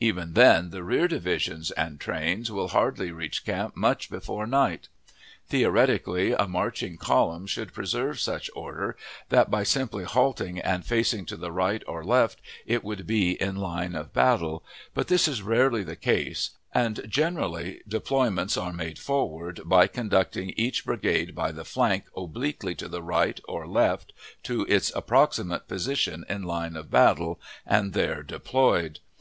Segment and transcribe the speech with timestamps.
[0.00, 4.88] Even then the rear divisions and trains will hardly reach camp much before night.
[5.46, 8.96] Theoretically, a marching column should preserve such order
[9.28, 13.54] that by simply halting and facing to the right or left, it would be in
[13.54, 14.64] line of battle;
[14.94, 20.84] but this is rarely the case, and generally deployments are made "forward," by conducting each
[20.84, 26.42] brigade by the flank obliquely to the right or left to its approximate position in
[26.42, 28.98] line of battle, and there deployed.